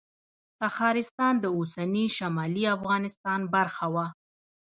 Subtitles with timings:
[0.61, 4.07] تخارستان د اوسني شمالي افغانستان برخه وه